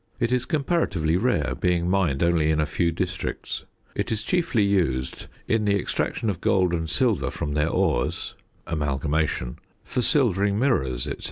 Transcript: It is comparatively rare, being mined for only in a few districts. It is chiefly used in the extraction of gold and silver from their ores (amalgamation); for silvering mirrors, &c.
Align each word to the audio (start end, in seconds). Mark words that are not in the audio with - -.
It 0.19 0.31
is 0.31 0.45
comparatively 0.45 1.15
rare, 1.15 1.53
being 1.53 1.87
mined 1.87 2.21
for 2.21 2.25
only 2.25 2.49
in 2.49 2.59
a 2.59 2.65
few 2.65 2.91
districts. 2.91 3.65
It 3.93 4.11
is 4.11 4.23
chiefly 4.23 4.63
used 4.63 5.27
in 5.47 5.63
the 5.65 5.75
extraction 5.79 6.27
of 6.27 6.41
gold 6.41 6.73
and 6.73 6.89
silver 6.89 7.29
from 7.29 7.53
their 7.53 7.69
ores 7.69 8.33
(amalgamation); 8.65 9.59
for 9.83 10.01
silvering 10.01 10.57
mirrors, 10.57 11.03
&c. 11.03 11.13